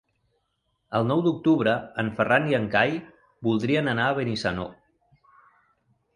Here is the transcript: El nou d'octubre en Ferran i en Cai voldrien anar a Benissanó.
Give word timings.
El 0.99 1.03
nou 1.09 1.19
d'octubre 1.25 1.75
en 2.05 2.09
Ferran 2.21 2.47
i 2.53 2.57
en 2.61 2.65
Cai 2.77 2.97
voldrien 3.51 3.93
anar 3.93 4.09
a 4.15 4.19
Benissanó. 4.23 4.69